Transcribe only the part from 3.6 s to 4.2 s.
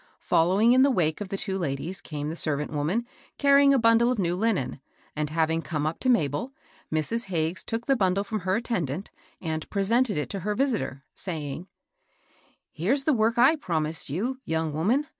a bundle of